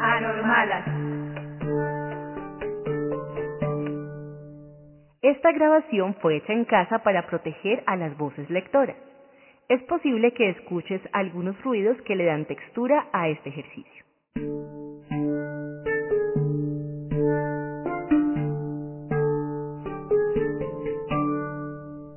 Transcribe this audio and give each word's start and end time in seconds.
Anormalas. 0.00 0.86
Esta 5.22 5.52
grabación 5.52 6.14
fue 6.16 6.36
hecha 6.36 6.52
en 6.52 6.64
casa 6.64 6.98
para 7.00 7.26
proteger 7.26 7.82
a 7.86 7.96
las 7.96 8.16
voces 8.16 8.48
lectoras. 8.50 8.96
Es 9.68 9.82
posible 9.84 10.32
que 10.32 10.50
escuches 10.50 11.00
algunos 11.12 11.60
ruidos 11.62 11.96
que 12.02 12.16
le 12.16 12.26
dan 12.26 12.44
textura 12.44 13.08
a 13.12 13.28
este 13.28 13.48
ejercicio. 13.48 14.04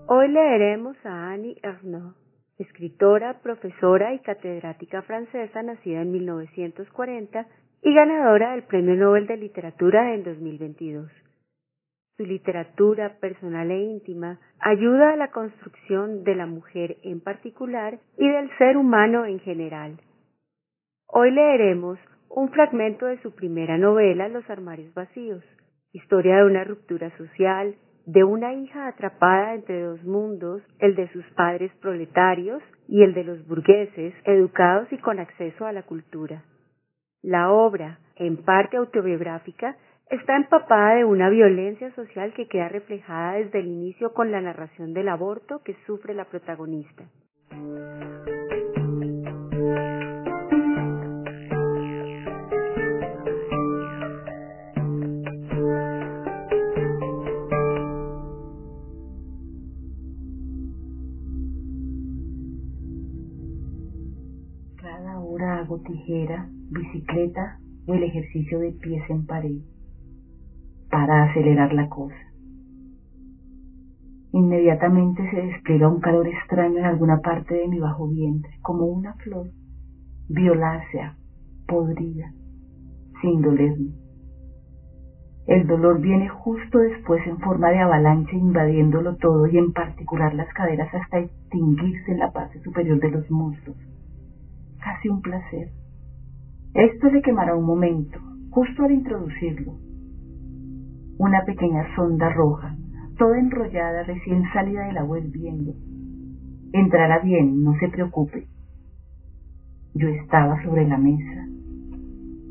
Hoy 0.09 0.27
leeremos 0.29 0.97
a 1.05 1.31
Annie 1.31 1.57
Ernaux, 1.63 2.15
escritora, 2.57 3.39
profesora 3.41 4.13
y 4.13 4.19
catedrática 4.19 5.01
francesa 5.03 5.61
nacida 5.63 6.01
en 6.01 6.11
1940 6.11 7.45
y 7.83 7.93
ganadora 7.93 8.51
del 8.51 8.63
Premio 8.63 8.95
Nobel 8.95 9.27
de 9.27 9.37
Literatura 9.37 10.13
en 10.13 10.23
2022. 10.23 11.11
Su 12.17 12.25
literatura 12.25 13.19
personal 13.19 13.69
e 13.69 13.79
íntima 13.79 14.39
ayuda 14.59 15.13
a 15.13 15.15
la 15.15 15.29
construcción 15.29 16.23
de 16.23 16.35
la 16.35 16.47
mujer 16.47 16.97
en 17.03 17.21
particular 17.21 17.99
y 18.17 18.27
del 18.27 18.49
ser 18.57 18.77
humano 18.77 19.25
en 19.25 19.39
general. 19.39 19.99
Hoy 21.07 21.31
leeremos 21.31 21.99
un 22.29 22.49
fragmento 22.49 23.05
de 23.05 23.21
su 23.21 23.33
primera 23.35 23.77
novela 23.77 24.27
Los 24.27 24.49
armarios 24.49 24.93
vacíos, 24.93 25.43
historia 25.93 26.37
de 26.37 26.45
una 26.45 26.63
ruptura 26.63 27.15
social, 27.17 27.75
de 28.07 28.23
una 28.23 28.53
hija 28.53 28.87
atrapada 28.87 29.53
entre 29.53 29.81
dos 29.81 30.03
mundos, 30.03 30.63
el 30.79 30.95
de 30.95 31.07
sus 31.09 31.25
padres 31.35 31.71
proletarios 31.81 32.63
y 32.87 33.03
el 33.03 33.13
de 33.13 33.23
los 33.23 33.47
burgueses, 33.47 34.13
educados 34.23 34.91
y 34.91 34.97
con 34.97 35.19
acceso 35.19 35.65
a 35.65 35.71
la 35.71 35.83
cultura. 35.83 36.43
La 37.23 37.51
obra, 37.51 37.99
en 38.15 38.37
parte 38.37 38.77
autobiográfica, 38.77 39.75
está 40.09 40.35
empapada 40.35 40.95
de 40.95 41.03
una 41.03 41.29
violencia 41.29 41.93
social 41.95 42.33
que 42.33 42.47
queda 42.47 42.69
reflejada 42.69 43.33
desde 43.33 43.59
el 43.59 43.67
inicio 43.67 44.13
con 44.13 44.31
la 44.31 44.39
narración 44.39 44.93
del 44.93 45.09
aborto 45.09 45.61
que 45.63 45.75
sufre 45.85 46.13
la 46.13 46.25
protagonista. 46.25 47.05
Cada 64.77 65.19
hora 65.19 65.57
hago 65.59 65.79
tijera, 65.79 66.49
bicicleta 66.87 67.59
o 67.87 67.93
el 67.93 68.03
ejercicio 68.03 68.59
de 68.59 68.71
pies 68.71 69.03
en 69.09 69.25
pared 69.25 69.61
para 70.89 71.23
acelerar 71.23 71.73
la 71.73 71.89
cosa. 71.89 72.15
Inmediatamente 74.31 75.29
se 75.31 75.41
despliega 75.41 75.87
un 75.87 75.99
calor 75.99 76.27
extraño 76.27 76.79
en 76.79 76.85
alguna 76.85 77.19
parte 77.19 77.55
de 77.55 77.67
mi 77.67 77.79
bajo 77.79 78.07
vientre, 78.07 78.51
como 78.61 78.85
una 78.85 79.13
flor, 79.15 79.51
violácea, 80.29 81.17
podrida, 81.67 82.31
sin 83.21 83.41
dolerme. 83.41 83.93
El 85.47 85.65
dolor 85.65 86.01
viene 86.01 86.27
justo 86.27 86.79
después 86.79 87.25
en 87.25 87.39
forma 87.39 87.69
de 87.69 87.79
avalancha 87.79 88.35
invadiéndolo 88.35 89.15
todo 89.15 89.47
y 89.47 89.57
en 89.57 89.71
particular 89.71 90.33
las 90.33 90.53
caderas 90.53 90.93
hasta 90.93 91.19
extinguirse 91.19 92.11
en 92.11 92.19
la 92.19 92.31
parte 92.33 92.59
superior 92.59 92.99
de 92.99 93.11
los 93.11 93.31
muslos. 93.31 93.77
Casi 94.83 95.07
un 95.07 95.21
placer. 95.21 95.69
Esto 96.77 97.09
le 97.09 97.23
quemará 97.23 97.55
un 97.55 97.65
momento, 97.65 98.19
justo 98.51 98.83
al 98.83 98.91
introducirlo, 98.91 99.73
una 101.17 101.43
pequeña 101.43 101.83
sonda 101.95 102.29
roja, 102.29 102.77
toda 103.17 103.39
enrollada, 103.39 104.03
recién 104.03 104.43
salida 104.53 104.85
del 104.85 104.99
agua 104.99 105.17
hirviendo. 105.17 105.73
Entrará 106.73 107.17
bien, 107.17 107.63
no 107.63 107.73
se 107.79 107.89
preocupe. 107.89 108.45
Yo 109.95 110.07
estaba 110.07 110.61
sobre 110.63 110.87
la 110.87 110.99
mesa. 110.99 111.47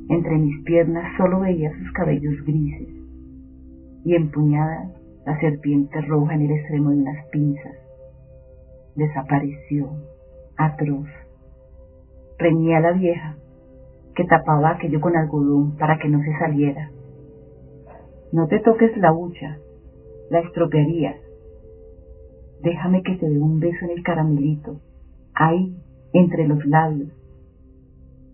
Entre 0.09 0.39
mis 0.39 0.61
piernas 0.65 1.17
solo 1.17 1.39
veía 1.39 1.71
sus 1.79 1.93
cabellos 1.93 2.35
grises 2.45 2.89
y 4.05 4.17
empuñada 4.17 4.91
la 5.25 5.39
serpiente 5.39 6.01
roja 6.01 6.35
en 6.35 6.43
el 6.43 6.51
extremo 6.51 6.91
de 6.91 6.97
unas 6.97 7.27
pinzas. 7.29 7.77
Desapareció, 8.97 9.89
atroz. 10.57 11.07
Reñía 12.41 12.81
la 12.81 12.91
vieja, 12.91 13.37
que 14.17 14.25
tapaba 14.25 14.71
aquello 14.71 15.01
con 15.01 15.15
algodón 15.15 15.77
para 15.77 15.99
que 15.99 16.09
no 16.09 16.21
se 16.21 16.33
saliera. 16.39 16.91
No 18.33 18.49
te 18.49 18.59
toques 18.61 18.97
la 18.97 19.13
hucha, 19.13 19.59
la 20.31 20.41
estropearías. 20.41 21.17
Déjame 22.63 23.03
que 23.03 23.17
te 23.17 23.29
dé 23.29 23.39
un 23.39 23.61
beso 23.61 23.85
en 23.85 23.91
el 23.91 24.03
caramelito, 24.03 24.81
ahí, 25.35 25.77
entre 26.15 26.49
los 26.49 26.65
labios. 26.65 27.11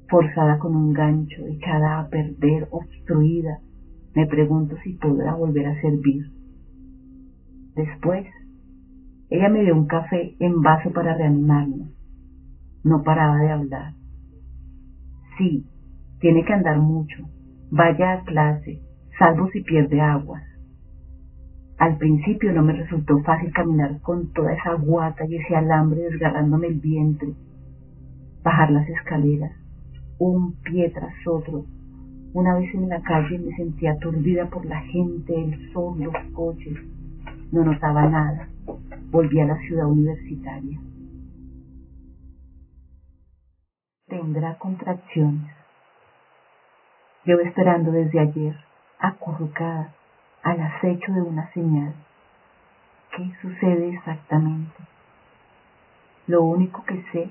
Forzada 0.09 0.59
con 0.59 0.77
un 0.77 0.93
gancho, 0.93 1.45
echada 1.47 1.99
a 1.99 2.09
perder, 2.09 2.69
obstruida, 2.71 3.59
me 4.15 4.27
pregunto 4.27 4.77
si 4.85 4.93
podrá 4.93 5.35
volver 5.35 5.67
a 5.67 5.81
servir. 5.81 6.27
Después, 7.75 8.25
ella 9.31 9.49
me 9.49 9.63
dio 9.63 9.75
un 9.75 9.87
café 9.87 10.37
en 10.39 10.61
vaso 10.61 10.93
para 10.93 11.17
reanimarnos. 11.17 11.89
No 12.85 13.03
paraba 13.03 13.39
de 13.39 13.51
hablar. 13.51 13.95
Sí, 15.39 15.65
tiene 16.23 16.45
que 16.45 16.53
andar 16.53 16.79
mucho. 16.79 17.17
Vaya 17.73 18.13
a 18.13 18.25
clase, 18.25 18.81
salvo 19.19 19.51
si 19.51 19.61
pierde 19.63 20.01
aguas. 20.01 20.45
Al 21.79 21.99
principio 21.99 22.53
no 22.53 22.63
me 22.63 22.75
resultó 22.75 23.19
fácil 23.25 23.53
caminar 23.53 24.01
con 24.03 24.33
toda 24.33 24.55
esa 24.55 24.75
guata 24.75 25.27
y 25.27 25.35
ese 25.35 25.57
alambre 25.57 26.03
desgarrándome 26.03 26.69
el 26.69 26.79
vientre, 26.79 27.35
bajar 28.45 28.71
las 28.71 28.89
escaleras, 28.89 29.51
un 30.19 30.55
pie 30.63 30.91
tras 30.91 31.13
otro. 31.27 31.65
Una 32.35 32.55
vez 32.55 32.73
en 32.73 32.89
la 32.89 33.03
calle 33.03 33.41
me 33.41 33.57
sentía 33.57 33.93
aturdida 33.93 34.49
por 34.49 34.65
la 34.65 34.81
gente, 34.81 35.35
el 35.35 35.73
sol, 35.73 35.99
los 35.99 36.15
coches. 36.35 36.79
No 37.51 37.65
notaba 37.65 38.09
nada. 38.09 38.49
Volví 39.11 39.41
a 39.41 39.47
la 39.47 39.59
ciudad 39.59 39.87
universitaria. 39.87 40.81
Tendrá 44.07 44.57
contracciones. 44.59 45.62
Llevo 47.25 47.41
esperando 47.43 47.93
desde 47.93 48.19
ayer 48.19 48.57
acurrucada 48.99 49.93
al 50.43 50.61
acecho 50.61 51.13
de 51.13 51.23
una 51.23 51.49
señal. 51.53 51.95
¿Qué 53.17 53.33
sucede 53.41 53.91
exactamente? 53.91 54.75
Lo 56.27 56.43
único 56.43 56.83
que 56.85 57.01
sé 57.13 57.29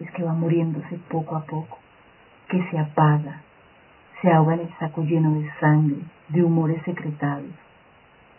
es 0.00 0.10
que 0.10 0.24
va 0.24 0.32
muriéndose 0.32 0.98
poco 1.08 1.36
a 1.36 1.44
poco, 1.44 1.78
que 2.48 2.68
se 2.70 2.78
apaga, 2.78 3.42
se 4.22 4.32
ahoga 4.32 4.54
en 4.54 4.60
el 4.60 4.78
saco 4.78 5.02
lleno 5.02 5.34
de 5.34 5.48
sangre, 5.60 6.00
de 6.28 6.42
humores 6.42 6.82
secretados, 6.84 7.50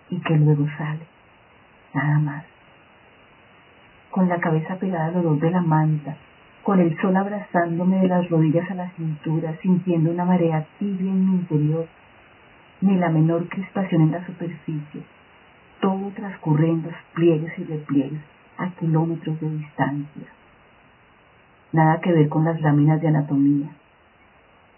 y 0.09 0.19
que 0.19 0.35
luego 0.35 0.67
sale, 0.77 1.05
nada 1.93 2.19
más. 2.19 2.43
Con 4.09 4.27
la 4.27 4.39
cabeza 4.39 4.75
pegada 4.75 5.05
al 5.05 5.17
olor 5.17 5.39
de 5.39 5.51
la 5.51 5.61
manta, 5.61 6.17
con 6.63 6.79
el 6.79 6.95
sol 7.01 7.15
abrazándome 7.15 7.99
de 7.99 8.07
las 8.07 8.29
rodillas 8.29 8.69
a 8.69 8.75
la 8.75 8.89
cintura, 8.91 9.55
sintiendo 9.61 10.11
una 10.11 10.25
marea 10.25 10.65
tibia 10.77 11.11
en 11.11 11.29
mi 11.29 11.35
interior, 11.37 11.87
ni 12.81 12.95
la 12.97 13.09
menor 13.09 13.47
crispación 13.47 14.03
en 14.03 14.11
la 14.11 14.25
superficie, 14.25 15.01
todo 15.79 16.11
transcurre 16.15 16.69
en 16.69 16.85
pliegues 17.13 17.57
y 17.57 17.63
repliegues 17.63 18.21
a 18.57 18.69
kilómetros 18.71 19.39
de 19.39 19.49
distancia. 19.49 20.27
Nada 21.71 21.99
que 22.01 22.11
ver 22.11 22.29
con 22.29 22.45
las 22.45 22.61
láminas 22.61 23.01
de 23.01 23.07
anatomía. 23.07 23.69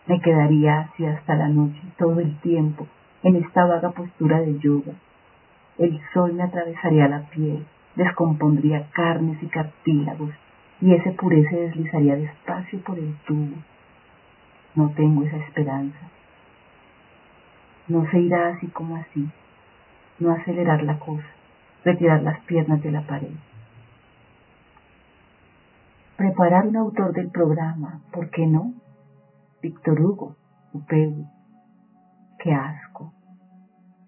Me 0.07 0.21
quedaría 0.21 0.79
así 0.79 1.05
hasta 1.05 1.35
la 1.35 1.49
noche, 1.49 1.81
todo 1.97 2.19
el 2.19 2.37
tiempo, 2.39 2.87
en 3.23 3.37
esta 3.37 3.65
vaga 3.65 3.91
postura 3.91 4.39
de 4.39 4.57
yoga. 4.59 4.93
El 5.77 5.99
sol 6.13 6.33
me 6.33 6.43
atravesaría 6.43 7.07
la 7.07 7.21
piel, 7.29 7.65
descompondría 7.95 8.87
carnes 8.91 9.41
y 9.41 9.47
cartílagos, 9.47 10.31
y 10.83 10.93
ese 10.93 11.11
puré 11.11 11.49
se 11.49 11.55
deslizaría 11.55 12.17
despacio 12.17 12.77
por 12.81 12.99
el 12.99 13.15
tubo. 13.25 13.55
No 14.75 14.89
tengo 14.89 15.23
esa 15.23 15.37
esperanza. 15.37 15.97
No 17.87 18.05
se 18.11 18.19
irá 18.19 18.49
así 18.49 18.67
como 18.67 18.97
así. 18.97 19.29
No 20.19 20.33
acelerar 20.33 20.83
la 20.83 20.99
cosa, 20.99 21.25
retirar 21.85 22.21
las 22.21 22.37
piernas 22.41 22.83
de 22.83 22.91
la 22.91 23.01
pared. 23.07 23.31
Preparar 26.17 26.67
un 26.67 26.75
autor 26.75 27.13
del 27.13 27.31
programa, 27.31 28.01
¿por 28.11 28.29
qué 28.29 28.45
no? 28.45 28.73
Víctor 29.61 30.01
Hugo, 30.01 30.35
Upeu. 30.73 31.25
Qué 32.39 32.53
asco. 32.53 33.13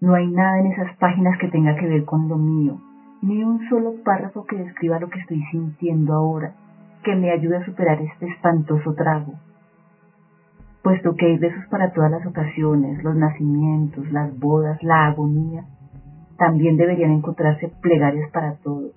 No 0.02 0.14
hay 0.14 0.26
nada 0.26 0.58
en 0.60 0.72
esas 0.72 0.94
páginas 0.98 1.38
que 1.38 1.48
tenga 1.48 1.74
que 1.76 1.86
ver 1.86 2.04
con 2.04 2.28
lo 2.28 2.36
mío, 2.36 2.78
ni 3.22 3.42
un 3.42 3.66
solo 3.70 3.94
párrafo 4.04 4.44
que 4.44 4.56
describa 4.56 5.00
lo 5.00 5.08
que 5.08 5.20
estoy 5.20 5.42
sintiendo 5.50 6.12
ahora, 6.12 6.54
que 7.06 7.14
me 7.14 7.30
ayude 7.30 7.58
a 7.58 7.64
superar 7.64 8.02
este 8.02 8.26
espantoso 8.26 8.92
trago. 8.94 9.34
Puesto 10.82 11.14
que 11.14 11.26
hay 11.26 11.38
besos 11.38 11.64
para 11.70 11.92
todas 11.92 12.10
las 12.10 12.26
ocasiones, 12.26 13.00
los 13.04 13.14
nacimientos, 13.14 14.10
las 14.10 14.36
bodas, 14.36 14.82
la 14.82 15.06
agonía, 15.06 15.64
también 16.36 16.76
deberían 16.76 17.12
encontrarse 17.12 17.68
plegarias 17.80 18.28
para 18.32 18.56
todo, 18.56 18.90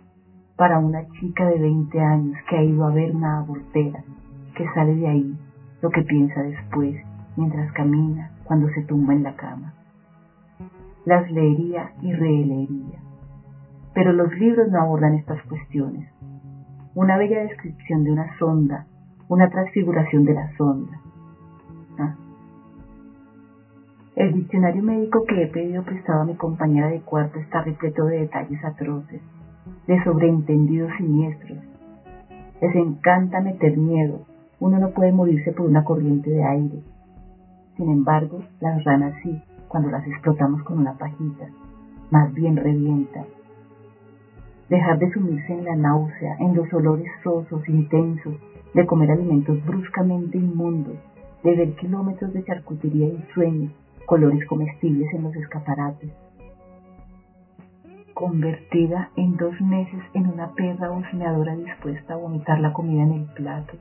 para 0.57 0.79
una 0.79 1.07
chica 1.19 1.45
de 1.49 1.59
20 1.59 2.01
años 2.01 2.35
que 2.49 2.57
ha 2.57 2.63
ido 2.63 2.83
a 2.87 2.91
ver 2.91 3.15
una 3.15 3.41
abortera, 3.41 4.03
que 4.55 4.65
sale 4.73 4.95
de 4.95 5.07
ahí, 5.07 5.37
lo 5.83 5.91
que 5.91 6.01
piensa 6.01 6.41
después, 6.41 6.95
mientras 7.37 7.71
camina, 7.73 8.31
cuando 8.45 8.69
se 8.69 8.81
tumba 8.81 9.13
en 9.13 9.21
la 9.21 9.35
cama. 9.35 9.75
Las 11.05 11.29
leería 11.29 11.91
y 12.01 12.11
releería 12.11 13.09
pero 13.93 14.13
los 14.13 14.33
libros 14.37 14.69
no 14.71 14.81
abordan 14.81 15.15
estas 15.15 15.41
cuestiones. 15.43 16.09
Una 16.95 17.17
bella 17.17 17.43
descripción 17.43 18.03
de 18.03 18.11
una 18.11 18.35
sonda, 18.39 18.87
una 19.27 19.47
transfiguración 19.49 20.25
de 20.25 20.33
la 20.33 20.51
sonda. 20.57 20.99
Ah. 21.99 22.15
El 24.15 24.33
diccionario 24.33 24.81
médico 24.81 25.23
que 25.25 25.43
he 25.43 25.47
pedido 25.47 25.83
prestado 25.83 26.21
a 26.21 26.25
mi 26.25 26.35
compañera 26.35 26.87
de 26.87 27.01
cuarto 27.01 27.37
está 27.39 27.61
repleto 27.61 28.05
de 28.05 28.21
detalles 28.21 28.63
atroces, 28.65 29.21
de 29.85 30.03
sobreentendidos 30.03 30.91
siniestros. 30.97 31.59
Les 32.59 32.75
encanta 32.75 33.39
meter 33.39 33.77
miedo. 33.77 34.25
Uno 34.59 34.79
no 34.79 34.89
puede 34.89 35.11
morirse 35.11 35.51
por 35.51 35.67
una 35.67 35.83
corriente 35.83 36.31
de 36.31 36.43
aire. 36.43 36.79
Sin 37.77 37.91
embargo, 37.91 38.43
las 38.59 38.83
ranas 38.83 39.13
sí, 39.21 39.41
cuando 39.67 39.91
las 39.91 40.05
explotamos 40.07 40.63
con 40.63 40.79
una 40.79 40.97
pajita. 40.97 41.49
Más 42.09 42.33
bien 42.33 42.57
revientan 42.57 43.25
dejar 44.69 44.99
de 44.99 45.11
sumirse 45.11 45.51
en 45.51 45.65
la 45.65 45.75
náusea, 45.75 46.37
en 46.39 46.55
los 46.55 46.71
olores 46.73 47.11
sosos, 47.23 47.67
intensos, 47.67 48.35
de 48.73 48.85
comer 48.85 49.11
alimentos 49.11 49.63
bruscamente 49.65 50.37
inmundos, 50.37 50.97
de 51.43 51.55
ver 51.55 51.75
kilómetros 51.75 52.31
de 52.33 52.43
charcutería 52.43 53.07
y 53.07 53.25
sueños, 53.33 53.71
colores 54.05 54.45
comestibles 54.47 55.11
en 55.13 55.23
los 55.23 55.35
escaparates. 55.35 56.11
Convertida 58.13 59.09
en 59.15 59.37
dos 59.37 59.59
meses 59.61 60.01
en 60.13 60.27
una 60.27 60.53
perra 60.53 60.91
husmeadora 60.91 61.55
dispuesta 61.55 62.13
a 62.13 62.17
vomitar 62.17 62.59
la 62.59 62.73
comida 62.73 63.03
en 63.03 63.13
el 63.13 63.25
plato. 63.33 63.73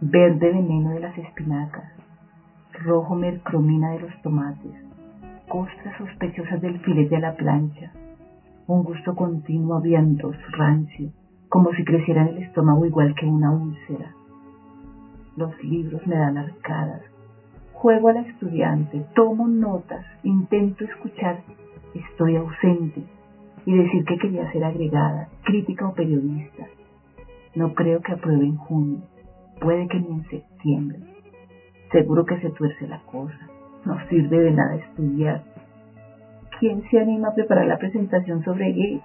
Verde 0.00 0.50
veneno 0.50 0.90
de 0.90 1.00
las 1.00 1.16
espinacas, 1.18 1.92
rojo 2.84 3.14
mercromina 3.14 3.90
de 3.90 4.00
los 4.00 4.22
tomates, 4.22 4.72
costras 5.48 5.96
sospechosas 5.98 6.60
del 6.60 6.80
filete 6.80 7.16
a 7.16 7.20
la 7.20 7.36
plancha, 7.36 7.92
un 8.68 8.82
gusto 8.82 9.14
continuo 9.14 9.76
avientos, 9.76 10.36
rancio, 10.50 11.10
como 11.48 11.72
si 11.74 11.84
creciera 11.84 12.22
en 12.22 12.28
el 12.28 12.42
estómago 12.42 12.84
igual 12.84 13.14
que 13.14 13.24
una 13.24 13.52
úlcera. 13.52 14.12
Los 15.36 15.62
libros 15.62 16.04
me 16.06 16.16
dan 16.16 16.36
arcadas. 16.36 17.02
Juego 17.74 18.08
a 18.08 18.14
la 18.14 18.22
estudiante, 18.22 19.06
tomo 19.14 19.46
notas, 19.46 20.04
intento 20.24 20.84
escuchar, 20.84 21.42
estoy 21.94 22.36
ausente 22.36 23.04
y 23.66 23.76
decir 23.76 24.04
que 24.04 24.18
quería 24.18 24.50
ser 24.50 24.64
agregada, 24.64 25.28
crítica 25.44 25.86
o 25.86 25.94
periodista. 25.94 26.66
No 27.54 27.72
creo 27.74 28.00
que 28.00 28.12
apruebe 28.12 28.46
en 28.46 28.56
junio, 28.56 29.02
puede 29.60 29.86
que 29.86 30.00
ni 30.00 30.08
en 30.08 30.24
septiembre. 30.24 30.98
Seguro 31.92 32.24
que 32.24 32.40
se 32.40 32.50
tuerce 32.50 32.88
la 32.88 33.00
cosa, 33.02 33.48
no 33.84 33.96
sirve 34.08 34.40
de 34.40 34.50
nada 34.50 34.74
estudiar 34.74 35.55
¿Quién 36.58 36.82
se 36.88 36.98
anima 36.98 37.28
a 37.28 37.34
preparar 37.34 37.66
la 37.66 37.76
presentación 37.76 38.42
sobre 38.42 38.72
gays? 38.72 39.02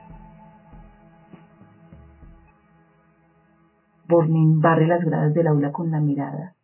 Bornin 4.07 4.61
barre 4.61 4.87
las 4.87 5.03
gradas 5.03 5.33
del 5.33 5.47
aula 5.47 5.73
con 5.73 5.91
la 5.91 5.99
mirada. 5.99 6.55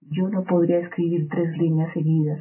Yo 0.00 0.28
no 0.28 0.42
podría 0.42 0.80
escribir 0.80 1.28
tres 1.28 1.56
líneas 1.56 1.92
seguidas. 1.94 2.40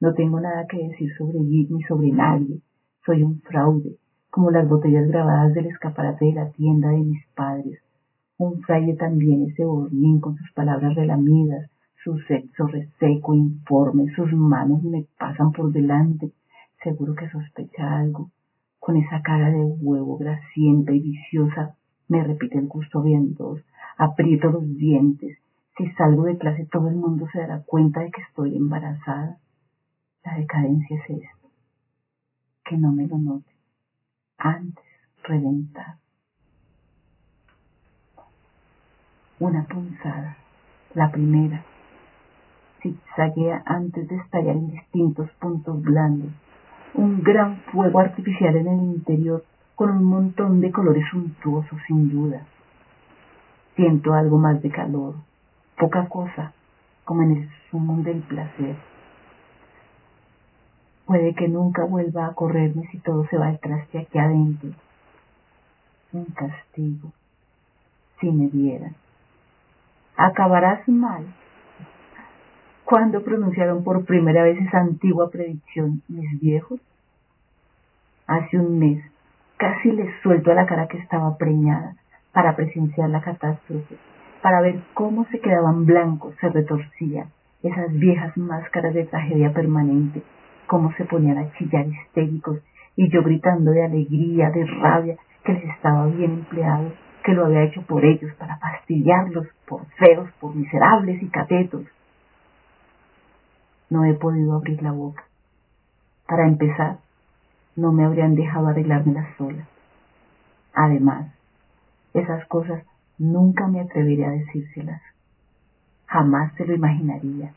No 0.00 0.14
tengo 0.14 0.40
nada 0.40 0.66
que 0.66 0.78
decir 0.78 1.12
sobre 1.18 1.40
Git 1.40 1.70
ni 1.70 1.82
sobre 1.82 2.10
nadie. 2.10 2.62
Soy 3.04 3.22
un 3.22 3.40
fraude, 3.42 3.96
como 4.30 4.50
las 4.50 4.66
botellas 4.66 5.06
grabadas 5.06 5.52
del 5.52 5.66
escaparate 5.66 6.24
de 6.24 6.32
la 6.32 6.50
tienda 6.52 6.88
de 6.88 7.02
mis 7.02 7.26
padres. 7.34 7.82
Un 8.38 8.62
fraile 8.62 8.94
también 8.94 9.42
ese 9.42 9.66
Bornin 9.66 10.20
con 10.20 10.36
sus 10.36 10.50
palabras 10.52 10.94
relamidas, 10.94 11.70
su 12.02 12.16
sexo 12.20 12.66
reseco, 12.66 13.34
informe, 13.34 14.10
sus 14.16 14.32
manos 14.32 14.82
me 14.82 15.04
pasan 15.18 15.52
por 15.52 15.70
delante 15.70 16.32
Seguro 16.82 17.14
que 17.14 17.28
sospecha 17.28 17.98
algo. 17.98 18.30
Con 18.78 18.96
esa 18.96 19.20
cara 19.20 19.50
de 19.50 19.62
huevo 19.62 20.16
grasienta 20.16 20.92
y 20.92 21.00
viciosa, 21.00 21.76
me 22.08 22.24
repite 22.24 22.58
el 22.58 22.66
gusto 22.66 23.02
vientos, 23.02 23.60
aprieto 23.98 24.50
los 24.50 24.66
dientes. 24.76 25.38
Si 25.76 25.90
salgo 25.92 26.24
de 26.24 26.38
clase 26.38 26.66
todo 26.72 26.88
el 26.88 26.96
mundo 26.96 27.28
se 27.32 27.40
dará 27.40 27.62
cuenta 27.62 28.00
de 28.00 28.10
que 28.10 28.22
estoy 28.22 28.56
embarazada. 28.56 29.38
La 30.24 30.36
decadencia 30.36 30.96
es 30.96 31.10
esto. 31.22 31.50
Que 32.64 32.78
no 32.78 32.92
me 32.92 33.06
lo 33.06 33.18
note. 33.18 33.50
Antes 34.38 34.84
reventar. 35.22 35.96
Una 39.38 39.64
punzada, 39.64 40.36
la 40.94 41.10
primera, 41.10 41.64
zigzaguea 42.82 43.62
antes 43.66 44.08
de 44.08 44.16
estallar 44.16 44.56
en 44.56 44.70
distintos 44.70 45.30
puntos 45.32 45.80
blandos 45.82 46.32
un 46.94 47.22
gran 47.22 47.58
fuego 47.72 48.00
artificial 48.00 48.56
en 48.56 48.66
el 48.66 48.80
interior 48.82 49.44
con 49.74 49.90
un 49.90 50.04
montón 50.04 50.60
de 50.60 50.70
colores 50.70 51.04
suntuosos 51.10 51.78
sin 51.86 52.10
duda. 52.10 52.42
Siento 53.76 54.12
algo 54.12 54.38
más 54.38 54.60
de 54.62 54.70
calor, 54.70 55.14
poca 55.78 56.08
cosa, 56.08 56.52
como 57.04 57.22
en 57.22 57.36
el 57.36 57.50
sumo 57.70 58.02
del 58.02 58.20
placer. 58.20 58.76
Puede 61.06 61.34
que 61.34 61.48
nunca 61.48 61.84
vuelva 61.84 62.26
a 62.26 62.34
correrme 62.34 62.86
si 62.92 62.98
todo 62.98 63.26
se 63.26 63.38
va 63.38 63.50
detrás 63.50 63.90
de 63.90 64.00
aquí 64.00 64.18
adentro. 64.18 64.70
Un 66.12 66.24
castigo, 66.26 67.12
si 68.20 68.30
me 68.30 68.48
vieran. 68.48 68.94
Acabarás 70.16 70.86
mal. 70.88 71.24
¿Cuándo 72.90 73.22
pronunciaron 73.22 73.84
por 73.84 74.04
primera 74.04 74.42
vez 74.42 74.60
esa 74.60 74.80
antigua 74.80 75.30
predicción 75.30 76.02
mis 76.08 76.40
viejos? 76.40 76.80
Hace 78.26 78.58
un 78.58 78.80
mes, 78.80 79.00
casi 79.58 79.92
les 79.92 80.12
suelto 80.24 80.50
a 80.50 80.54
la 80.54 80.66
cara 80.66 80.88
que 80.88 80.98
estaba 80.98 81.38
preñada 81.38 81.94
para 82.32 82.56
presenciar 82.56 83.08
la 83.10 83.20
catástrofe, 83.20 83.94
para 84.42 84.60
ver 84.60 84.80
cómo 84.94 85.24
se 85.26 85.38
quedaban 85.38 85.86
blancos, 85.86 86.34
se 86.40 86.48
retorcían 86.48 87.28
esas 87.62 87.92
viejas 87.92 88.36
máscaras 88.36 88.92
de 88.92 89.04
tragedia 89.04 89.52
permanente, 89.52 90.24
cómo 90.66 90.92
se 90.94 91.04
ponían 91.04 91.38
a 91.38 91.52
chillar 91.52 91.86
histéricos 91.86 92.58
y 92.96 93.08
yo 93.08 93.22
gritando 93.22 93.70
de 93.70 93.84
alegría, 93.84 94.50
de 94.50 94.66
rabia, 94.66 95.16
que 95.44 95.52
les 95.52 95.64
estaba 95.76 96.08
bien 96.08 96.32
empleado, 96.32 96.90
que 97.22 97.34
lo 97.34 97.46
había 97.46 97.62
hecho 97.62 97.82
por 97.82 98.04
ellos, 98.04 98.34
para 98.34 98.58
fastidiarlos, 98.58 99.46
por 99.68 99.86
feos, 99.90 100.28
por 100.40 100.56
miserables 100.56 101.22
y 101.22 101.28
catetos 101.28 101.86
no 103.90 104.04
he 104.04 104.14
podido 104.14 104.54
abrir 104.54 104.82
la 104.82 104.92
boca. 104.92 105.24
Para 106.26 106.46
empezar, 106.46 106.98
no 107.74 107.90
me 107.92 108.04
habrían 108.04 108.36
dejado 108.36 108.68
arreglármela 108.68 109.36
sola. 109.36 109.66
Además, 110.72 111.26
esas 112.14 112.46
cosas 112.46 112.84
nunca 113.18 113.66
me 113.66 113.80
atrevería 113.80 114.28
a 114.28 114.32
decírselas. 114.32 115.02
Jamás 116.06 116.54
se 116.54 116.66
lo 116.66 116.74
imaginaría. 116.74 117.52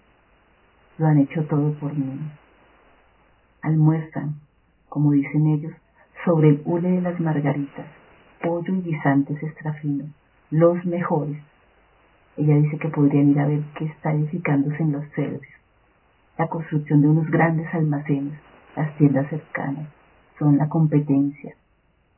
Lo 0.98 1.08
han 1.08 1.20
hecho 1.20 1.46
todo 1.46 1.74
por 1.74 1.94
mí. 1.94 2.20
Almuerzan, 3.62 4.40
como 4.90 5.12
dicen 5.12 5.48
ellos, 5.48 5.74
sobre 6.26 6.50
el 6.50 6.62
hule 6.66 6.90
de 6.90 7.02
las 7.02 7.20
margaritas, 7.20 7.86
pollo 8.42 8.74
y 8.76 8.82
guisantes 8.82 9.42
extrafinos, 9.42 10.10
los 10.50 10.84
mejores. 10.86 11.38
Ella 12.38 12.56
dice 12.56 12.78
que 12.78 12.90
podrían 12.90 13.30
ir 13.30 13.40
a 13.40 13.48
ver 13.48 13.62
qué 13.78 13.86
está 13.86 14.14
edificándose 14.14 14.82
en 14.82 14.94
los 14.94 15.06
cerdos 15.12 15.44
la 16.38 16.48
construcción 16.48 17.02
de 17.02 17.08
unos 17.08 17.30
grandes 17.30 17.72
almacenes, 17.74 18.40
las 18.76 18.96
tiendas 18.98 19.30
cercanas, 19.30 19.88
son 20.40 20.58
la 20.58 20.68
competencia. 20.68 21.56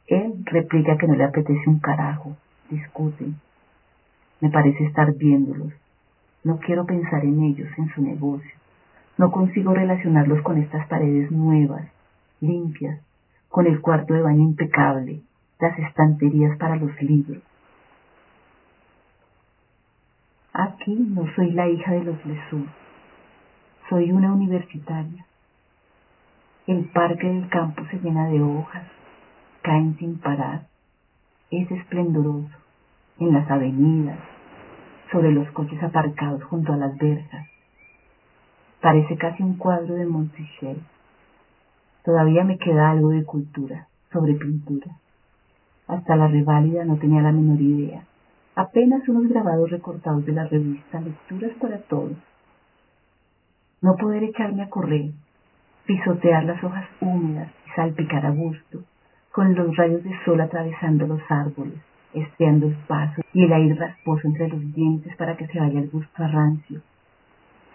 Él 0.07 0.43
replica 0.45 0.97
que 0.97 1.07
no 1.07 1.15
le 1.15 1.23
apetece 1.23 1.69
un 1.69 1.79
carajo, 1.79 2.35
discuten. 2.69 3.35
Me 4.39 4.49
parece 4.49 4.85
estar 4.85 5.13
viéndolos. 5.15 5.73
No 6.43 6.59
quiero 6.59 6.85
pensar 6.85 7.25
en 7.25 7.41
ellos, 7.43 7.69
en 7.77 7.89
su 7.89 8.01
negocio. 8.01 8.51
No 9.17 9.31
consigo 9.31 9.73
relacionarlos 9.73 10.41
con 10.43 10.57
estas 10.57 10.87
paredes 10.87 11.31
nuevas, 11.31 11.87
limpias, 12.39 12.99
con 13.49 13.65
el 13.67 13.81
cuarto 13.81 14.13
de 14.13 14.21
baño 14.21 14.41
impecable, 14.41 15.21
las 15.59 15.77
estanterías 15.79 16.57
para 16.57 16.75
los 16.75 16.91
libros. 17.01 17.41
Aquí 20.53 20.93
no 20.93 21.25
soy 21.35 21.51
la 21.51 21.67
hija 21.67 21.91
de 21.93 22.03
los 22.03 22.25
Lesur, 22.25 22.67
soy 23.89 24.11
una 24.11 24.33
universitaria. 24.33 25.25
El 26.67 26.85
parque 26.85 27.27
del 27.27 27.47
campo 27.49 27.83
se 27.91 27.99
llena 27.99 28.27
de 28.27 28.41
hojas, 28.41 28.83
caen 29.61 29.95
sin 29.97 30.17
parar. 30.17 30.67
Es 31.51 31.69
esplendoroso 31.69 32.55
en 33.19 33.33
las 33.33 33.49
avenidas, 33.49 34.17
sobre 35.11 35.31
los 35.31 35.49
coches 35.51 35.81
aparcados 35.83 36.43
junto 36.45 36.73
a 36.73 36.77
las 36.77 36.97
verjas. 36.97 37.47
Parece 38.81 39.15
casi 39.17 39.43
un 39.43 39.57
cuadro 39.57 39.93
de 39.93 40.05
Monticello. 40.05 40.81
Todavía 42.03 42.43
me 42.43 42.57
queda 42.57 42.91
algo 42.91 43.09
de 43.09 43.23
cultura 43.23 43.87
sobre 44.11 44.33
pintura. 44.33 44.97
Hasta 45.87 46.15
la 46.15 46.27
reválida 46.27 46.83
no 46.85 46.97
tenía 46.97 47.21
la 47.21 47.31
menor 47.31 47.61
idea. 47.61 48.03
Apenas 48.55 49.07
unos 49.07 49.27
grabados 49.27 49.69
recortados 49.69 50.25
de 50.25 50.31
la 50.31 50.45
revista 50.45 50.99
Lecturas 50.99 51.51
para 51.59 51.77
Todos. 51.83 52.17
No 53.85 53.95
poder 53.97 54.23
echarme 54.23 54.63
a 54.63 54.69
correr, 54.69 55.11
pisotear 55.85 56.43
las 56.43 56.63
hojas 56.63 56.87
húmedas 57.01 57.51
y 57.67 57.69
salpicar 57.75 58.25
a 58.25 58.31
gusto, 58.31 58.79
con 59.31 59.53
los 59.53 59.77
rayos 59.77 60.03
de 60.03 60.09
sol 60.25 60.41
atravesando 60.41 61.05
los 61.05 61.21
árboles, 61.29 61.77
estriando 62.11 62.65
el 62.65 62.73
paso 62.87 63.21
y 63.31 63.43
el 63.43 63.53
aire 63.53 63.75
rasposo 63.75 64.27
entre 64.27 64.47
los 64.47 64.73
dientes 64.73 65.15
para 65.17 65.37
que 65.37 65.45
se 65.45 65.59
vaya 65.59 65.79
el 65.79 65.91
gusto 65.91 66.23
a 66.23 66.27
rancio. 66.27 66.81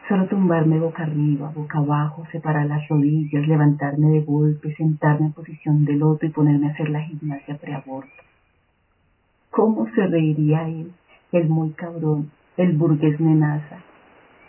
Solo 0.09 0.27
tumbarme 0.27 0.81
boca 0.81 1.05
arriba, 1.05 1.53
boca 1.55 1.79
abajo, 1.79 2.27
separar 2.33 2.67
las 2.67 2.89
rodillas, 2.89 3.47
levantarme 3.47 4.09
de 4.09 4.23
golpe, 4.23 4.75
sentarme 4.75 5.27
en 5.27 5.33
posición 5.33 5.85
de 5.85 5.93
loto 5.93 6.27
y 6.27 6.31
ponerme 6.31 6.67
a 6.67 6.73
hacer 6.73 6.91
la 6.91 7.03
gimnasia 7.03 7.57
preaborto. 7.57 8.25
¿Cómo 9.53 9.87
se 9.95 10.09
reiría 10.09 10.67
él, 10.67 10.91
el 11.31 11.49
muy 11.49 11.71
cabrón, 11.71 12.33
el 12.57 12.77
burgués 12.77 13.21
menaza? 13.21 13.90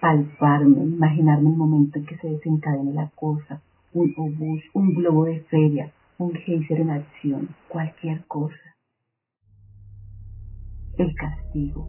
Palparme, 0.01 0.84
imaginarme 0.84 1.51
el 1.51 1.58
momento 1.58 2.00
en 2.00 2.08
que 2.08 2.17
se 2.17 2.27
desencadene 2.27 2.91
la 2.91 3.12
cosa, 3.13 3.62
un 3.93 4.12
obús, 4.17 4.63
un 4.74 4.96
globo 4.96 5.25
de 5.25 5.41
feria, 5.41 5.91
un 6.17 6.34
geyser 6.34 6.79
en 6.79 6.89
acción, 6.89 7.50
cualquier 7.67 8.25
cosa. 8.25 8.55
El 10.98 11.13
castigo, 11.13 11.88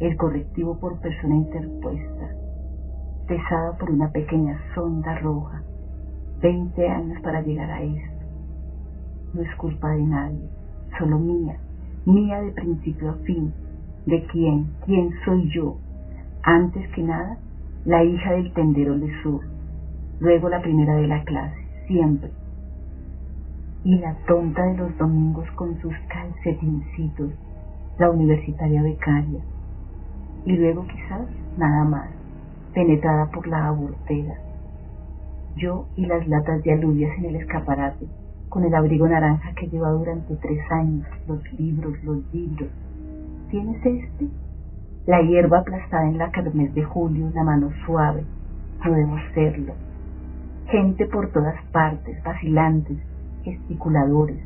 el 0.00 0.16
correctivo 0.16 0.80
por 0.80 1.00
persona 1.00 1.34
interpuesta, 1.34 2.34
pesada 3.26 3.76
por 3.76 3.90
una 3.90 4.10
pequeña 4.10 4.58
sonda 4.74 5.18
roja, 5.18 5.62
veinte 6.40 6.88
años 6.88 7.20
para 7.20 7.42
llegar 7.42 7.70
a 7.70 7.82
esto. 7.82 8.24
No 9.34 9.42
es 9.42 9.54
culpa 9.56 9.90
de 9.90 10.02
nadie, 10.02 10.48
solo 10.98 11.18
mía, 11.18 11.58
mía 12.06 12.40
de 12.40 12.52
principio 12.52 13.10
a 13.10 13.14
fin. 13.16 13.52
¿De 14.06 14.26
quién? 14.28 14.72
¿Quién 14.86 15.10
soy 15.26 15.50
yo? 15.54 15.76
Antes 16.42 16.88
que 16.94 17.02
nada, 17.02 17.38
la 17.84 18.04
hija 18.04 18.32
del 18.32 18.52
tendero 18.52 18.98
de 18.98 19.10
sur, 19.22 19.40
luego 20.20 20.48
la 20.48 20.62
primera 20.62 20.94
de 20.96 21.06
la 21.06 21.24
clase, 21.24 21.56
siempre. 21.86 22.30
Y 23.84 23.98
la 23.98 24.14
tonta 24.26 24.64
de 24.64 24.76
los 24.76 24.96
domingos 24.98 25.50
con 25.52 25.80
sus 25.80 25.94
calcetincitos, 26.08 27.30
la 27.98 28.10
universitaria 28.10 28.82
becaria. 28.82 29.40
Y 30.44 30.52
luego 30.52 30.86
quizás 30.86 31.28
nada 31.56 31.84
más 31.84 32.08
penetrada 32.72 33.30
por 33.30 33.46
la 33.48 33.68
abortera. 33.68 34.34
Yo 35.56 35.86
y 35.96 36.06
las 36.06 36.26
latas 36.28 36.62
de 36.62 36.72
alubias 36.72 37.16
en 37.18 37.24
el 37.26 37.36
escaparate, 37.36 38.06
con 38.48 38.64
el 38.64 38.74
abrigo 38.74 39.08
naranja 39.08 39.52
que 39.54 39.66
lleva 39.68 39.90
durante 39.90 40.36
tres 40.36 40.60
años, 40.70 41.06
los 41.26 41.40
libros, 41.58 41.94
los 42.04 42.32
libros. 42.32 42.68
¿Tienes 43.50 43.84
este? 43.84 44.28
La 45.08 45.22
hierba 45.22 45.60
aplastada 45.60 46.04
en 46.04 46.18
la 46.18 46.30
carmes 46.30 46.74
de 46.74 46.84
julio, 46.84 47.30
la 47.34 47.42
mano 47.42 47.70
suave. 47.86 48.24
Podemos 48.84 49.18
serlo. 49.32 49.72
Gente 50.66 51.06
por 51.06 51.32
todas 51.32 51.56
partes, 51.72 52.22
vacilantes, 52.22 52.98
gesticuladores. 53.42 54.36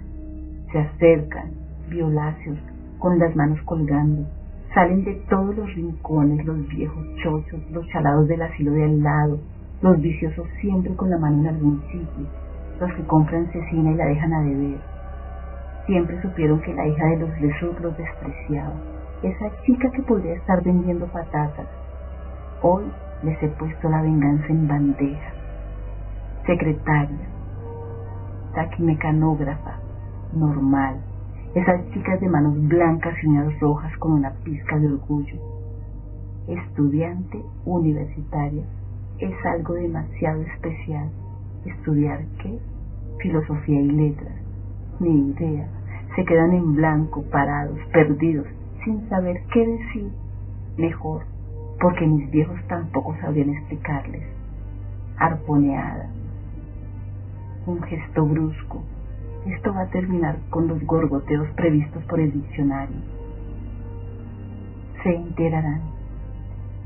Se 0.70 0.78
acercan, 0.78 1.50
violáceos, 1.90 2.58
con 3.00 3.18
las 3.18 3.34
manos 3.34 3.60
colgando, 3.64 4.24
Salen 4.72 5.02
de 5.02 5.14
todos 5.28 5.56
los 5.56 5.74
rincones 5.74 6.46
los 6.46 6.68
viejos 6.68 7.04
chochos, 7.24 7.60
los 7.72 7.84
chalados 7.88 8.28
del 8.28 8.42
asilo 8.42 8.70
de 8.70 8.84
al 8.84 9.02
lado, 9.02 9.40
los 9.82 10.00
viciosos 10.00 10.46
siempre 10.60 10.94
con 10.94 11.10
la 11.10 11.18
mano 11.18 11.40
en 11.40 11.48
algún 11.48 11.82
sitio, 11.90 12.26
los 12.78 12.94
que 12.94 13.02
compran 13.08 13.50
cecina 13.50 13.90
y 13.90 13.96
la 13.96 14.06
dejan 14.06 14.32
a 14.32 14.42
beber. 14.42 14.78
Siempre 15.86 16.22
supieron 16.22 16.62
que 16.62 16.72
la 16.72 16.86
hija 16.86 17.04
de 17.04 17.16
los 17.16 17.40
Lesur 17.40 17.80
los 17.80 17.98
despreciaba, 17.98 18.74
esa 19.22 19.62
chica 19.62 19.90
que 19.90 20.02
podría 20.02 20.34
estar 20.34 20.62
vendiendo 20.62 21.06
patatas. 21.06 21.66
Hoy 22.62 22.84
les 23.22 23.40
he 23.42 23.48
puesto 23.48 23.88
la 23.88 24.02
venganza 24.02 24.46
en 24.48 24.66
bandeja. 24.66 25.32
Secretaria, 26.46 27.28
taquimecanógrafa, 28.54 29.78
normal, 30.32 30.96
esas 31.54 31.88
chicas 31.90 32.20
de 32.20 32.28
manos 32.28 32.54
blancas 32.66 33.14
y 33.22 33.26
uñas 33.26 33.60
rojas 33.60 33.96
con 33.98 34.12
una 34.12 34.30
pizca 34.42 34.78
de 34.78 34.88
orgullo. 34.88 35.36
Estudiante 36.48 37.40
universitaria 37.64 38.64
es 39.18 39.34
algo 39.44 39.74
demasiado 39.74 40.42
especial. 40.42 41.10
¿Estudiar 41.64 42.24
qué? 42.42 42.58
Filosofía 43.18 43.80
y 43.80 43.90
letras. 43.90 44.34
Ni 44.98 45.30
idea. 45.30 45.68
Se 46.16 46.24
quedan 46.24 46.52
en 46.52 46.74
blanco, 46.74 47.22
parados, 47.30 47.78
perdidos, 47.92 48.46
sin 48.84 49.08
saber 49.08 49.42
qué 49.52 49.66
decir. 49.66 50.10
Mejor, 50.76 51.24
porque 51.80 52.06
mis 52.06 52.30
viejos 52.30 52.58
tampoco 52.68 53.14
sabrían 53.20 53.50
explicarles. 53.50 54.22
Arponeada. 55.18 56.08
Un 57.66 57.82
gesto 57.82 58.24
brusco, 58.24 58.82
esto 59.46 59.74
va 59.74 59.82
a 59.82 59.90
terminar 59.90 60.38
con 60.50 60.68
los 60.68 60.82
gorgoteos 60.84 61.48
previstos 61.50 62.02
por 62.04 62.20
el 62.20 62.32
diccionario. 62.32 62.96
Se 65.02 65.14
enterarán. 65.14 65.82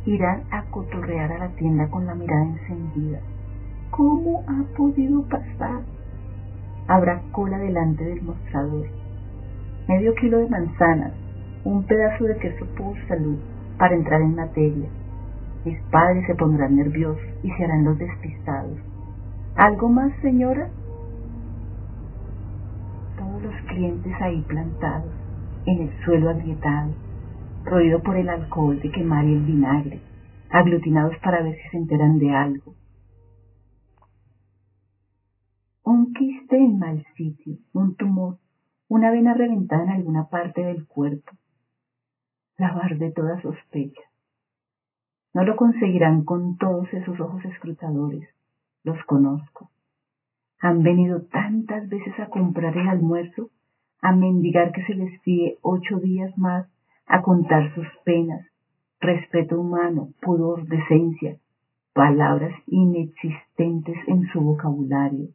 Irán 0.06 0.44
a 0.50 0.62
cotorrear 0.70 1.32
a 1.32 1.38
la 1.38 1.48
tienda 1.56 1.88
con 1.88 2.06
la 2.06 2.14
mirada 2.14 2.44
encendida. 2.44 3.20
¿Cómo 3.90 4.44
ha 4.46 4.76
podido 4.76 5.22
pasar? 5.28 5.82
Habrá 6.88 7.20
cola 7.32 7.58
delante 7.58 8.04
del 8.04 8.22
mostrador. 8.22 8.86
Medio 9.88 10.14
kilo 10.14 10.38
de 10.38 10.48
manzanas, 10.48 11.12
un 11.66 11.84
pedazo 11.84 12.24
de 12.24 12.36
queso 12.38 12.64
por 12.76 12.96
salud 13.08 13.38
para 13.76 13.96
entrar 13.96 14.20
en 14.20 14.36
materia. 14.36 14.88
Mis 15.64 15.80
padres 15.90 16.24
se 16.26 16.34
pondrán 16.36 16.76
nerviosos 16.76 17.26
y 17.42 17.50
se 17.50 17.64
harán 17.64 17.84
los 17.84 17.98
despistados. 17.98 18.78
¿Algo 19.56 19.88
más, 19.88 20.12
señora? 20.22 20.70
los 23.42 23.54
clientes 23.68 24.12
ahí 24.20 24.40
plantados, 24.42 25.12
en 25.66 25.82
el 25.82 26.04
suelo 26.04 26.30
agrietado, 26.30 26.92
roído 27.64 28.02
por 28.02 28.16
el 28.16 28.28
alcohol 28.28 28.80
de 28.80 28.90
quemar 28.90 29.24
y 29.24 29.34
el 29.34 29.42
vinagre, 29.42 30.00
aglutinados 30.50 31.16
para 31.22 31.42
ver 31.42 31.54
si 31.56 31.68
se 31.70 31.76
enteran 31.76 32.18
de 32.18 32.30
algo. 32.34 32.74
Un 35.84 36.12
quiste 36.14 36.56
en 36.56 36.78
mal 36.78 37.04
sitio, 37.16 37.58
un 37.72 37.94
tumor, 37.94 38.38
una 38.88 39.10
vena 39.10 39.34
reventada 39.34 39.84
en 39.84 39.90
alguna 39.90 40.28
parte 40.28 40.62
del 40.62 40.86
cuerpo. 40.86 41.32
Lavar 42.58 42.96
de 42.98 43.12
toda 43.12 43.40
sospecha. 43.42 44.02
No 45.34 45.44
lo 45.44 45.56
conseguirán 45.56 46.24
con 46.24 46.56
todos 46.56 46.92
esos 46.92 47.20
ojos 47.20 47.44
escrutadores. 47.44 48.28
Los 48.82 49.02
conozco 49.04 49.70
han 50.60 50.82
venido 50.82 51.22
tantas 51.22 51.88
veces 51.88 52.18
a 52.18 52.26
comprar 52.26 52.76
el 52.76 52.88
almuerzo, 52.88 53.50
a 54.00 54.12
mendigar 54.12 54.72
que 54.72 54.84
se 54.84 54.94
les 54.94 55.20
fíe 55.22 55.58
ocho 55.62 55.98
días 55.98 56.36
más, 56.38 56.66
a 57.06 57.22
contar 57.22 57.74
sus 57.74 57.86
penas, 58.04 58.46
respeto 59.00 59.60
humano, 59.60 60.08
pudor, 60.20 60.66
decencia, 60.66 61.38
palabras 61.92 62.54
inexistentes 62.66 63.96
en 64.06 64.26
su 64.32 64.40
vocabulario. 64.40 65.28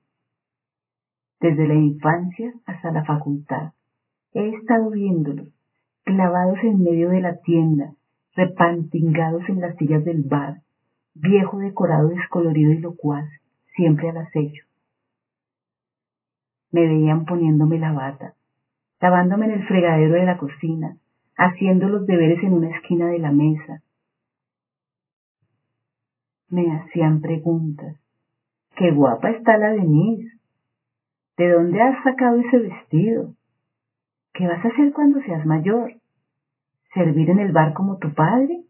Desde 1.40 1.68
la 1.68 1.76
infancia 1.76 2.54
hasta 2.66 2.92
la 2.92 3.04
facultad, 3.06 3.74
he 4.34 4.50
estado 4.50 4.90
viéndolos, 4.92 5.48
clavados 6.04 6.60
en 6.64 6.84
medio 6.84 7.10
de 7.10 7.22
la 7.22 7.38
tienda, 7.42 7.94
repantingados 8.36 9.48
en 9.50 9.62
las 9.62 9.76
sillas 9.78 10.04
del 10.06 10.24
bar, 10.24 10.62
viejo 11.14 11.60
decorado 11.60 12.10
descolorido 12.10 12.72
y 12.72 12.80
locuaz, 12.80 13.30
siempre 13.76 14.10
al 14.10 14.18
acecho 14.18 14.66
me 16.72 16.88
veían 16.88 17.26
poniéndome 17.26 17.78
la 17.80 17.92
bata, 17.92 18.34
lavándome 19.00 19.46
en 19.46 19.52
el 19.52 19.68
fregadero 19.68 20.14
de 20.14 20.26
la 20.26 20.38
cocina, 20.38 20.98
haciendo 21.36 21.90
los 21.90 22.06
deberes 22.06 22.42
en 22.44 22.54
una 22.54 22.70
esquina 22.70 23.08
de 23.08 23.20
la 23.20 23.32
mesa. 23.32 23.82
Me 26.50 26.72
hacían 26.72 27.22
preguntas. 27.22 27.98
Qué 28.76 28.92
guapa 28.92 29.32
está 29.32 29.58
la 29.58 29.72
Denise. 29.72 30.38
¿De 31.38 31.50
dónde 31.50 31.82
has 31.82 32.04
sacado 32.04 32.40
ese 32.40 32.58
vestido? 32.58 33.34
¿Qué 34.34 34.48
vas 34.48 34.64
a 34.64 34.70
hacer 34.70 34.94
cuando 34.94 35.22
seas 35.22 35.46
mayor? 35.46 35.94
¿Servir 36.94 37.30
en 37.30 37.40
el 37.40 37.52
bar 37.52 37.74
como 37.74 37.98
tu 37.98 38.14
padre? 38.14 38.64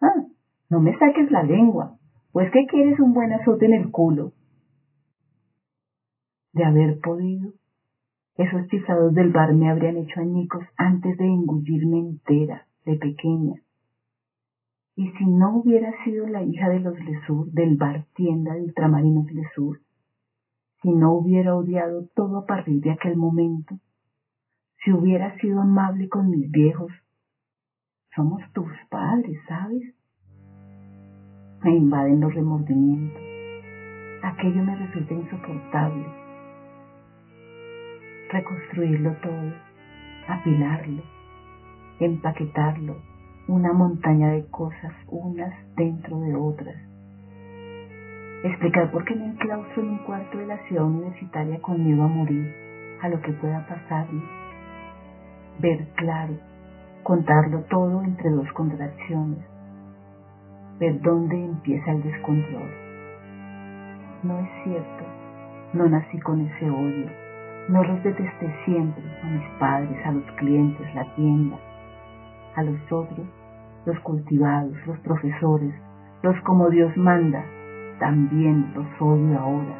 Ah, 0.00 0.26
no 0.68 0.80
me 0.80 0.96
saques 0.98 1.30
la 1.30 1.42
lengua, 1.42 1.98
pues 2.32 2.50
que 2.52 2.66
quieres 2.66 2.98
un 3.00 3.12
buen 3.12 3.32
azote 3.32 3.66
en 3.66 3.74
el 3.74 3.90
culo. 3.90 4.32
De 6.52 6.64
haber 6.64 7.00
podido, 7.00 7.52
esos 8.36 8.66
chiflados 8.68 9.14
del 9.14 9.32
bar 9.32 9.54
me 9.54 9.70
habrían 9.70 9.96
hecho 9.96 10.20
añicos 10.20 10.64
antes 10.76 11.16
de 11.16 11.26
engullirme 11.26 11.98
entera, 11.98 12.66
de 12.84 12.96
pequeña. 12.96 13.60
Y 14.96 15.10
si 15.12 15.24
no 15.26 15.56
hubiera 15.56 15.92
sido 16.04 16.26
la 16.26 16.42
hija 16.42 16.68
de 16.68 16.80
los 16.80 16.98
Lesur, 17.00 17.50
del 17.52 17.76
bar 17.76 18.06
tienda 18.14 18.54
de 18.54 18.62
ultramarinos 18.62 19.30
Lesur, 19.32 19.80
si 20.82 20.90
no 20.90 21.12
hubiera 21.12 21.54
odiado 21.56 22.06
todo 22.14 22.38
a 22.38 22.46
partir 22.46 22.80
de 22.80 22.90
aquel 22.90 23.16
momento, 23.16 23.78
si 24.82 24.92
hubiera 24.92 25.36
sido 25.38 25.60
amable 25.60 26.08
con 26.08 26.30
mis 26.30 26.50
viejos, 26.50 26.90
somos 28.14 28.40
tus 28.52 28.68
padres, 28.88 29.38
¿sabes? 29.46 29.94
Me 31.62 31.76
invaden 31.76 32.20
los 32.20 32.34
remordimientos. 32.34 33.22
Aquello 34.22 34.62
me 34.64 34.76
resulta 34.76 35.14
insoportable. 35.14 36.06
Reconstruirlo 38.30 39.12
todo, 39.22 39.52
apilarlo, 40.28 41.02
empaquetarlo, 41.98 42.96
una 43.48 43.72
montaña 43.72 44.30
de 44.30 44.46
cosas 44.46 44.94
unas 45.08 45.52
dentro 45.76 46.20
de 46.20 46.34
otras. 46.34 46.76
Explicar 48.44 48.90
por 48.90 49.04
qué 49.04 49.14
me 49.14 49.26
enclaustro 49.26 49.82
en 49.82 49.90
un 49.90 49.98
cuarto 49.98 50.38
de 50.38 50.46
la 50.46 50.56
ciudad 50.66 50.84
universitaria 50.84 51.60
con 51.60 51.84
miedo 51.84 52.02
a 52.02 52.08
morir, 52.08 52.50
a 53.02 53.08
lo 53.10 53.20
que 53.20 53.32
pueda 53.32 53.66
pasarme. 53.66 54.39
Ver 55.60 55.86
claro, 55.96 56.32
contarlo 57.02 57.60
todo 57.68 58.02
entre 58.02 58.30
dos 58.30 58.50
contracciones. 58.52 59.44
Ver 60.78 60.98
dónde 61.02 61.36
empieza 61.36 61.90
el 61.90 62.02
descontrol. 62.02 62.70
No 64.22 64.38
es 64.38 64.48
cierto, 64.64 65.04
no 65.74 65.86
nací 65.86 66.18
con 66.20 66.40
ese 66.40 66.70
odio, 66.70 67.10
no 67.68 67.84
los 67.84 68.02
detesté 68.02 68.54
siempre, 68.64 69.04
a 69.22 69.26
mis 69.26 69.46
padres, 69.58 70.06
a 70.06 70.12
los 70.12 70.24
clientes, 70.38 70.94
la 70.94 71.04
tienda, 71.14 71.58
a 72.56 72.62
los 72.62 72.80
otros, 72.90 73.26
los 73.84 74.00
cultivados, 74.00 74.72
los 74.86 74.98
profesores, 75.00 75.74
los 76.22 76.40
como 76.40 76.70
Dios 76.70 76.96
manda, 76.96 77.44
también 77.98 78.72
los 78.74 78.86
odio 78.98 79.38
ahora. 79.38 79.74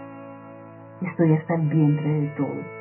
Estoy 1.00 1.32
hasta 1.32 1.54
el 1.54 1.68
vientre 1.68 2.20
de 2.20 2.28
todo, 2.36 2.79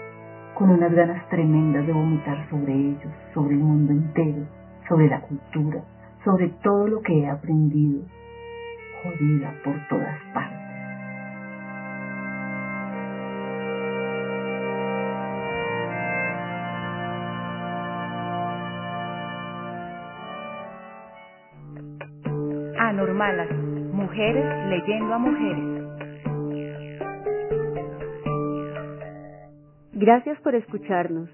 con 0.60 0.72
unas 0.72 0.92
ganas 0.92 1.26
tremendas 1.30 1.88
de 1.88 1.94
vomitar 1.94 2.50
sobre 2.50 2.74
ellos, 2.74 3.14
sobre 3.34 3.54
el 3.54 3.62
mundo 3.62 3.94
entero, 3.94 4.46
sobre 4.90 5.08
la 5.08 5.22
cultura, 5.22 5.82
sobre 6.26 6.50
todo 6.62 6.86
lo 6.86 7.02
que 7.02 7.18
he 7.18 7.30
aprendido, 7.30 8.02
jodida 9.02 9.54
por 9.64 9.74
todas 9.88 10.20
partes. 10.34 10.60
Anormalas, 22.78 23.50
mujeres 23.94 24.46
leyendo 24.68 25.14
a 25.14 25.18
mujeres. 25.20 25.79
Gracias 30.00 30.40
por 30.40 30.56
escucharnos. 30.56 31.30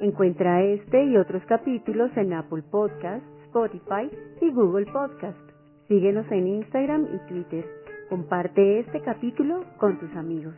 Encuentra 0.00 0.64
este 0.64 1.04
y 1.04 1.16
otros 1.16 1.40
capítulos 1.44 2.10
en 2.16 2.32
Apple 2.32 2.64
Podcast, 2.68 3.24
Spotify 3.44 4.10
y 4.40 4.50
Google 4.50 4.86
Podcast. 4.86 5.38
Síguenos 5.86 6.26
en 6.32 6.48
Instagram 6.48 7.06
y 7.14 7.28
Twitter. 7.28 7.64
Comparte 8.08 8.80
este 8.80 9.00
capítulo 9.02 9.64
con 9.78 10.00
tus 10.00 10.10
amigos. 10.16 10.56